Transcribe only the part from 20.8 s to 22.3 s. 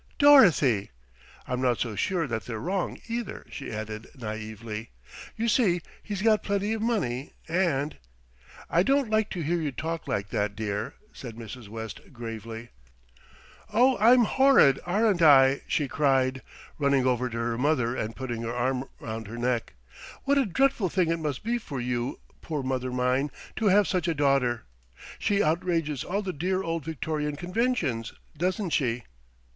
thing it must be for you,